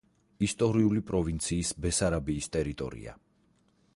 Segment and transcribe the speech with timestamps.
[0.45, 3.17] ისტორიული პროვინციის ბესარაბიის ტერიტორია.